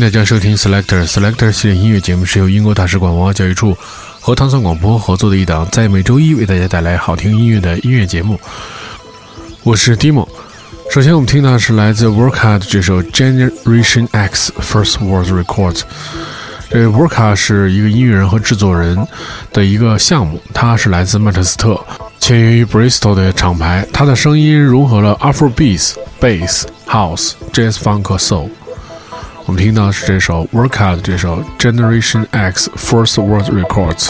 [0.00, 3.76] 大家收听 Selector Selector 系列音乐节目，是由英国大使馆文化教育处
[4.18, 8.40] 和唐宋广播合作的一档，在每周一为大家带来好听音乐的音乐节目。
[9.62, 10.26] 我是 Dimo。
[10.90, 15.82] 首先，我们听到的是来自 Work Hard 这首 Generation X First World Records。
[16.70, 19.06] 这 Work Hard 是一个音乐人和制作人
[19.52, 21.78] 的一个项目，他是来自曼彻斯特，
[22.18, 23.86] 签约于 Bristol 的厂牌。
[23.92, 28.48] 他的声音融合了 Afrobeat、Bass、House、Jazz、Funk 和 Soul。
[29.49, 34.09] 我们听到的是这首 Workout，这首 Generation X First World Records。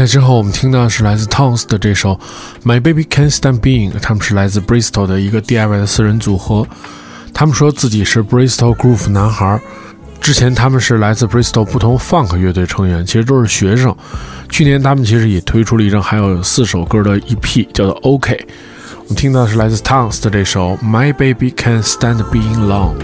[0.00, 2.18] 在之后，我们听到的是来自 Tons 的这首
[2.66, 6.66] 《My Baby Can't Stand Being》，他们是来自 Bristol 的一个 DIY 的四人组合。
[7.34, 9.60] 他们说自己是 Bristol Groove 男孩。
[10.18, 13.94] 之前他们是来自 Bristol 不同 Funk 乐队成员，其实都是学生。
[14.48, 18.46] 去年他们其实也推出了一张还有四首歌的 EP，叫做 OK。
[19.00, 22.96] 我们听到的是来自 Tons 的这首《My Baby Can't Stand Being Long》。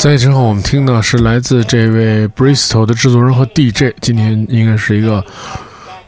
[0.00, 5.22] 在之后，我们听到是来自这位 Bristol 的制作人和 DJ，今天应该是一个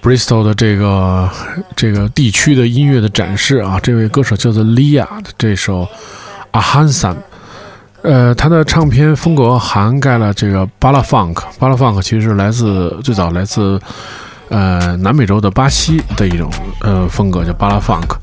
[0.02, 1.28] Bristol 的这个
[1.76, 3.78] 这个地区的音乐的展示啊。
[3.82, 5.87] 这位歌手叫做 Lia 的这首
[6.52, 7.16] Ahansam
[8.00, 13.78] 呃，他的唱片风格涵盖了这个巴拉 Funk，巴拉 Funk 其实是来自最早来自
[14.49, 18.14] 呃南美洲的巴西的一种呃风格，叫巴拉 Funk，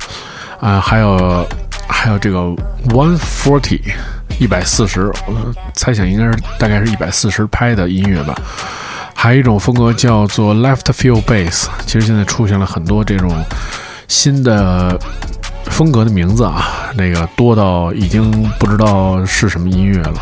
[0.60, 1.48] 啊，还有
[1.88, 2.40] 还有这个
[2.88, 3.82] One Forty。
[4.40, 8.34] 一百四十，我猜想应该是大概是一百四十拍的音乐吧。
[9.14, 13.30] 还有一种风格叫做 Left Field Bass，其实现在出现了很多这种
[14.08, 14.98] 新的
[15.66, 16.66] 风格的名字啊，
[16.96, 20.14] 那个多到已经不知道是什么音乐了。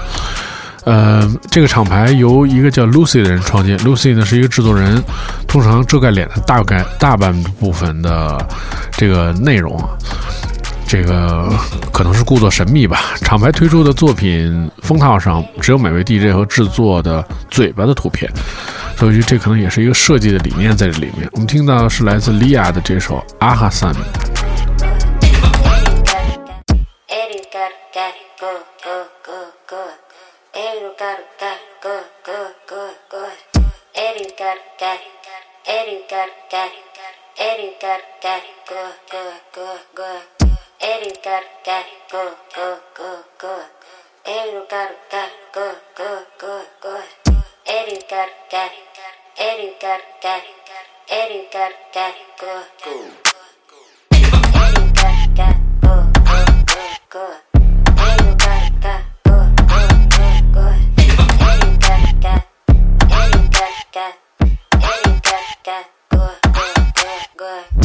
[0.86, 3.78] 呃，这个厂牌由一个叫 Lucy 的人创建。
[3.80, 5.04] Lucy 呢是一个制作人，
[5.46, 8.48] 通常遮盖脸的大概大半部分的
[8.94, 9.90] 这个内容啊，
[10.88, 11.50] 这个
[11.92, 13.14] 可能是故作神秘吧。
[13.22, 18.32] 厂牌推出的作品封套上只有每位 DJ 和制作的嘴巴的图片，
[18.98, 21.30] 所以这可能也是一个设计的理念在这里面。
[21.34, 23.94] 我们听到的是来自 Lia 的这首《阿哈桑》。
[40.80, 41.44] educar,
[42.12, 43.64] go, go, go, go.
[44.26, 44.90] Educar,
[45.54, 47.02] go, go, go, go.
[47.66, 48.30] Educar,
[49.38, 50.02] educar,
[51.08, 51.72] educar,
[52.40, 52.94] go, go.
[66.10, 66.24] Go,
[66.94, 67.04] go,
[67.38, 67.77] go, go.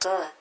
[0.00, 0.39] Good.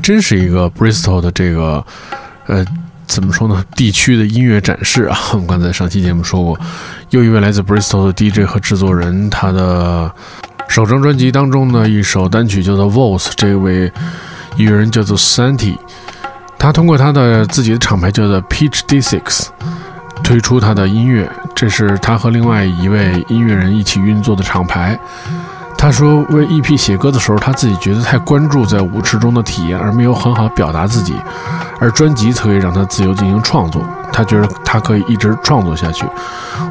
[0.00, 1.84] 真是一个 Bristol 的这个，
[2.46, 2.64] 呃，
[3.06, 3.64] 怎么说呢？
[3.74, 5.16] 地区的音乐展示啊。
[5.32, 6.58] 我们刚才上期节目说过，
[7.10, 10.10] 又一位来自 Bristol 的 DJ 和制作人，他的
[10.68, 13.92] 首张专辑当中的，一首单曲叫做《Voice》，这位
[14.56, 15.76] 音乐人叫做 Santi，
[16.58, 19.48] 他通过他的自己的厂牌叫做 Peach D6
[20.22, 24.98] 推出他的音乐，这是他和另外一位音乐人一起运作的厂牌。
[25.80, 31.16] 他说：“为 EP 写歌的时候，他自己觉得太关注在舞池中的体验，而没有很好表达自己，
[31.80, 33.82] 而专辑可以让他自由进行创作。
[34.12, 36.04] 他觉得他可以一直创作下去。”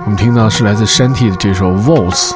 [0.06, 2.30] 我们听到是来自山 T 的这首《Volts》。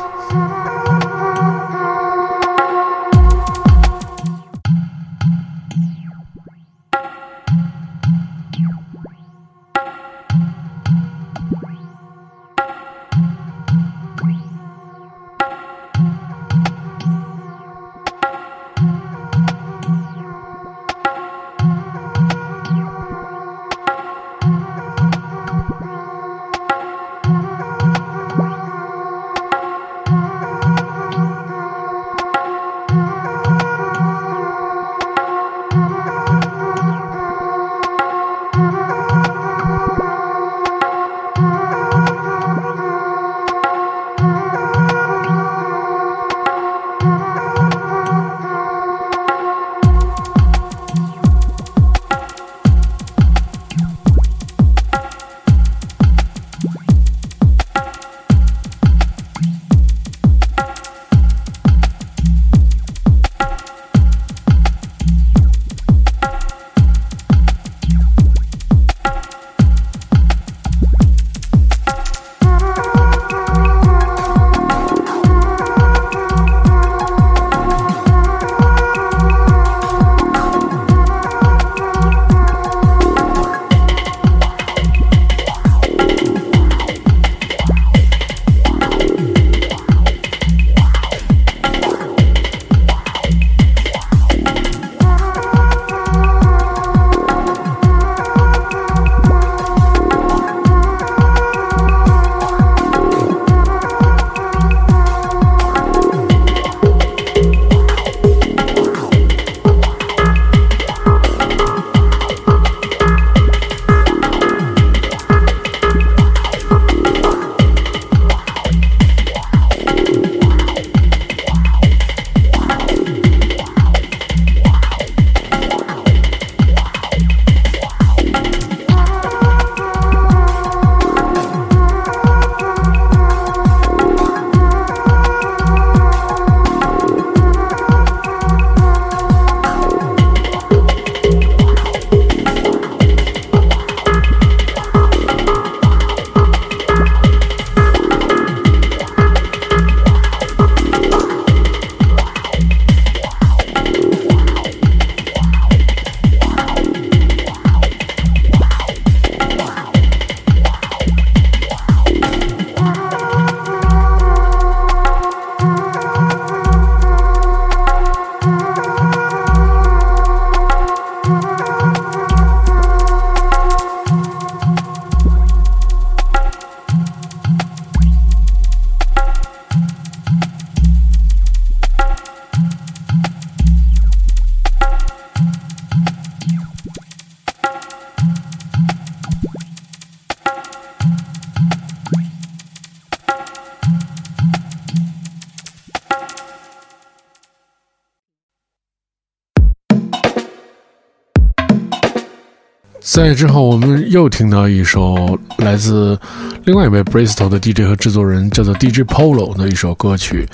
[203.03, 206.17] 在之后，我们又听到一首来自
[206.63, 210.47] 另外一位 Bristol 的 DJ 和制作人，叫做 DJ Polo 的一首歌曲，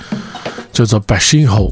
[0.72, 1.68] 叫做《Bashin Ho》。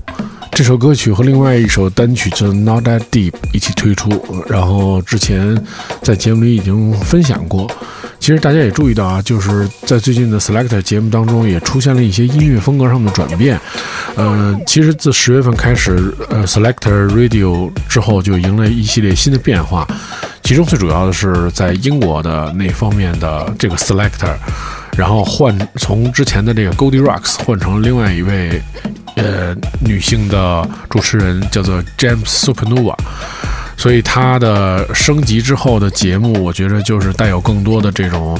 [0.52, 4.08] 这首歌曲和另外一首单曲叫《Not That Deep》一起推出，
[4.48, 5.60] 然后之前
[6.00, 7.68] 在节目里已经分享过。
[8.20, 13.60] 其实大家也注意到啊，就是在最近的 Selector 节目当中也出现了一些音乐风格上的转变。
[14.16, 19.86] 呃，其实自十月份开始，呃，Selector Radio 之后就迎来一系列新的变化，
[20.48, 24.34] 其中最主要的是在英国的那方面的这个 Selector，
[24.96, 28.62] 然后换从之前的这个 Goldie Rocks 换成了另外一位。
[29.16, 32.94] 呃，女性的主持人叫做 James Supernova，
[33.76, 38.38] 所以她的升级之后的节目，我觉得就是带有更多的这种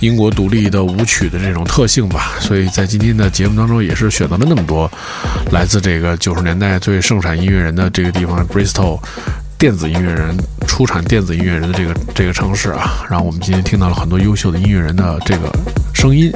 [0.00, 2.32] 英国独立的舞曲的这种特性吧。
[2.40, 4.90] 所以在今天的节目当中，也是选择了那么多
[5.52, 8.98] 来自这个九十年代最盛产音乐人的这个地方 Bristol
[9.64, 15.50] 电子音乐人出产电子音乐人的这个这个城市啊，然后我们今天听到了很多优秀的音乐人的这个
[15.94, 16.30] 声音。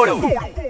[0.00, 0.69] Ouro.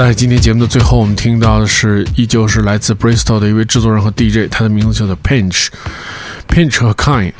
[0.00, 7.34] 在今天节目的最后，我们听到的是依旧是来自 Bristol 的一位制作人和 DJ，他的名字叫做 Pinch，Pinch 和 Kine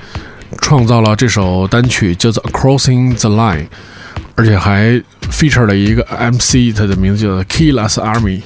[0.60, 3.66] 创造了这首单曲叫做 Crossing the Line，
[4.34, 8.42] 而且还 feature 了一个 MC，他的名字叫做 Kilas Army。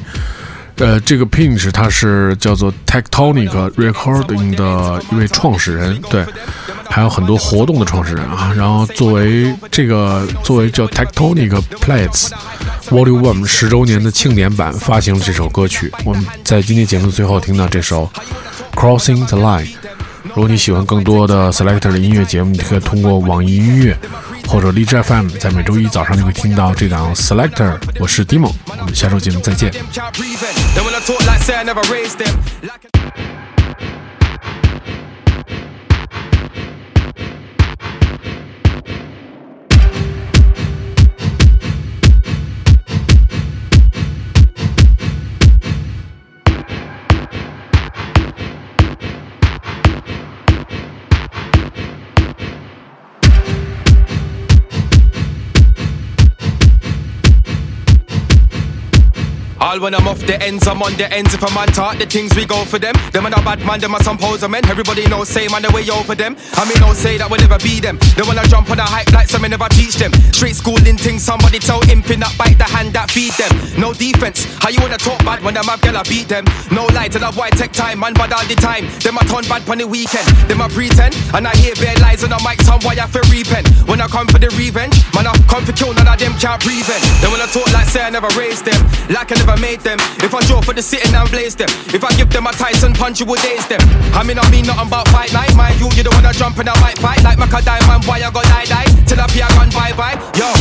[0.77, 6.25] 呃，这个 Pinch 他是叫做 Tectonic Recording 的一位创始人，对，
[6.89, 8.53] 还有很多活动的创始人啊。
[8.57, 11.51] 然后作为这个作为叫 Tectonic
[11.81, 12.31] Plates
[12.89, 15.93] Volume One 十周年的庆典版发行了这首歌曲。
[16.05, 18.11] 我们在今天节目的最后听到这首
[18.75, 19.69] Crossing the Line。
[20.25, 23.97] 如果你喜欢更多的 Selector 的音乐节目，你可以通过网易音乐
[24.49, 27.79] 或者荔枝 FM，在每周一早上就会听到这档 Selector。
[28.01, 29.73] 我是 Dimo，我们下周节目再见。
[59.81, 61.35] When I'm off the ends, I'm on the ends.
[61.35, 62.95] If a man talk the things, we go for them.
[63.13, 64.65] Them and a bad man, them are some poser men.
[64.71, 66.37] Everybody knows same man the way over them.
[66.55, 67.99] I mean, don't say that we'll never be them.
[68.15, 70.13] They wanna jump on the hype like some never teach them.
[70.33, 73.51] Straight schooling things, somebody tell him pin up, bite the hand that feed them.
[73.77, 74.47] No defense.
[74.63, 76.47] How you wanna talk bad when them have girl I beat them?
[76.71, 78.87] No lie to that white tech time, man, bad all the time.
[79.03, 80.25] Them a turn bad on the weekend.
[80.49, 83.27] Them a pretend, and I hear bare lies on the mic, some why I feel
[83.29, 83.69] repent.
[83.91, 86.63] When I come for the revenge, man, I come for kill, none of them can't
[86.63, 87.03] prevent.
[87.21, 89.99] Then when I talk like say I never raised them, like I never made them.
[90.21, 92.93] If I draw for the sitting and blaze them, if I give them a Tyson
[92.93, 93.81] punch, you will daze them.
[94.13, 96.59] I mean, I mean nothing about fight night, mind you, you the one that jump
[96.59, 99.43] and I might fight like Macadai, man, why I got die die, till I pee
[99.43, 100.54] I gone bye bye, yo.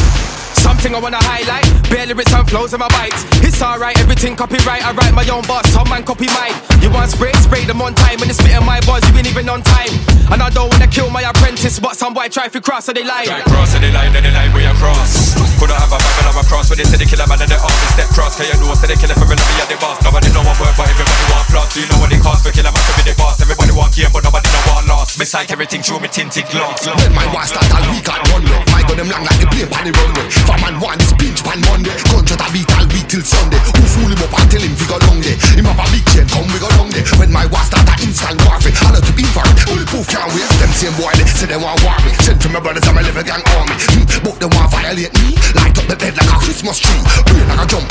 [0.84, 3.24] Something I wanna highlight, bare lyrics and flows in my bites.
[3.40, 4.84] It's alright, everything copyright.
[4.84, 6.60] I write my own boss, some man copy mine.
[6.84, 8.20] You want spray, spray them on time.
[8.20, 9.96] When it's spitting my buzz, you ain't even on time.
[10.28, 13.08] And I don't wanna kill my apprentice, but some boy try to cross, so they
[13.08, 13.24] lie.
[13.24, 15.32] Right cross the line, then the line we across.
[15.56, 17.48] Coulda have a Bible of a cross when they say they kill a man and
[17.48, 18.36] they off the step cross.
[18.36, 20.04] Cause you know, say they kill it for real, me at the boss.
[20.04, 21.72] Nobody know what work, but everybody want plots.
[21.72, 23.40] So you know what they cost for kill a man to be the boss.
[23.40, 25.16] Everybody want game, but nobody know what lost.
[25.16, 26.84] Me sight everything through me tinted glass.
[26.84, 29.48] When my war start all week at one way My gun them long like the
[29.48, 31.94] plane pan the runway For man one is pinch pan Monday.
[32.10, 33.60] Gunshot a beat all week till Sunday.
[33.78, 36.06] Who fool him up and tell him fi go long day Him have a big
[36.10, 38.74] chain come we go long day When my war start a instant warfare.
[38.74, 40.48] I love to be infrared Bulletproof can't wait.
[40.58, 43.04] Them same boy they say they want war me Send for my brothers and my
[43.06, 43.78] level gang army.
[43.94, 44.06] Hmm.
[44.26, 45.38] Both them want violate me.
[45.54, 47.04] Light up the bed like a Christmas tree.
[47.30, 47.90] Brain like a jump.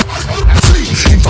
[0.67, 1.22] Sleep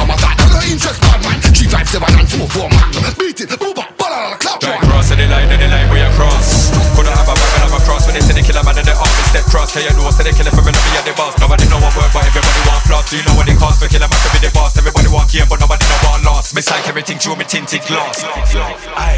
[16.93, 18.23] everything through me tinted glass.
[18.23, 19.17] Aye.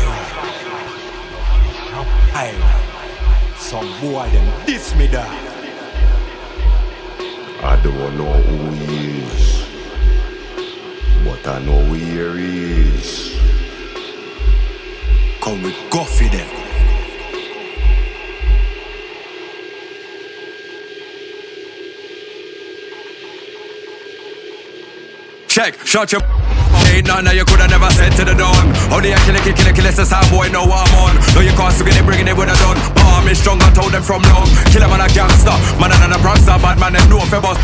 [2.34, 3.56] Aye.
[3.58, 5.26] Some boy them diss me da.
[7.62, 9.66] I don't know who he is,
[11.26, 13.38] but I know where he is.
[15.42, 16.65] Come with Goffy them.
[25.56, 26.20] Check, shut your
[26.92, 28.60] Ain't none that you coulda never said to the dawn.
[28.92, 31.16] Only I kill kill it, kill it, the sound boy know what I'm on.
[31.32, 32.76] No, you can't get it, bringing it with a done.
[33.08, 34.52] Arm is strong, I told them from long.
[34.76, 37.56] Kill a man a gangster, man and a prankster, bad man know if boss.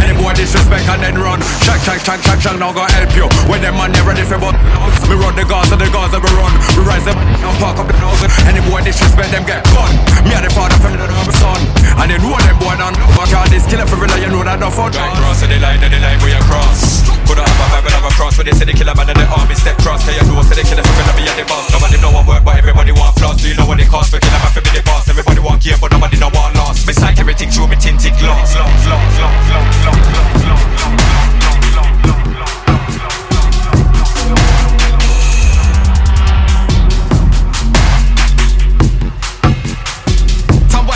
[0.00, 1.36] Any boy disrespect and then run.
[1.68, 3.28] Check, check, check, check, check, now gonna help you.
[3.44, 4.56] When them man never ready for boss.
[5.04, 6.48] We run the guards and the guards that we run.
[6.80, 8.24] We rise them and park up the nose.
[8.48, 9.92] Any boy disrespect them get gone.
[10.24, 11.60] Me and the father from the son.
[12.00, 12.96] And they know them boy done.
[13.20, 14.96] Fuck all this killer for real, you know that no fun.
[14.96, 18.10] Right, cross the line, the line we are could I have a vibe and a
[18.12, 20.04] cross when they say they kill a man and the army step cross?
[20.04, 20.44] Can your door.
[20.44, 21.72] say they kill a figure and be at the boss?
[21.72, 23.40] Nobody know what work, but everybody want flaws.
[23.40, 25.08] Do you know what it costs for killing my family boss?
[25.08, 26.86] Everybody want gear, but nobody know what lost.
[26.86, 28.54] Me psych everything through me tinted glass.
[28.56, 29.44] Long.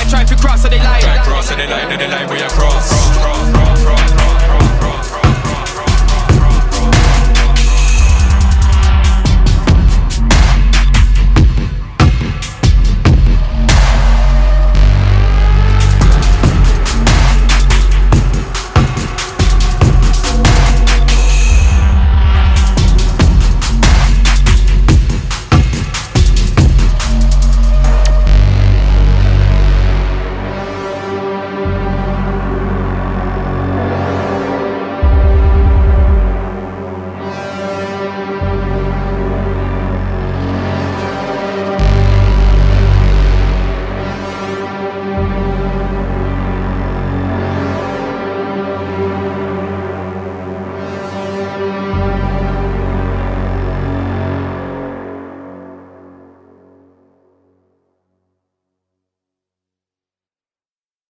[0.09, 1.01] Try to cross, so they lie.
[1.01, 2.89] Try cross, so they lie, then they lie, we are cross.
[2.89, 4.08] cross, cross, cross, cross.